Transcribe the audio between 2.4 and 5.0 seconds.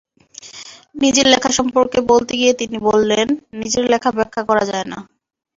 তিনি বললেন, নিজের লেখা ব্যাখ্যা করা যায় না।